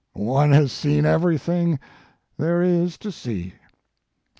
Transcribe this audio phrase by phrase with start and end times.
[0.13, 1.79] One has seen everything
[2.35, 3.53] there is to see.